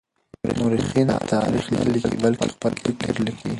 مورخين 0.57 1.09
تاريخ 1.31 1.65
نه 1.73 1.81
ليکي 1.93 2.15
بلکې 2.23 2.47
خپل 2.55 2.73
فکر 2.83 3.13
ليکي. 3.25 3.47